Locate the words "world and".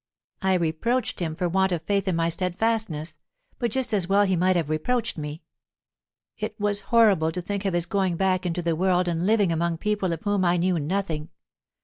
8.75-9.27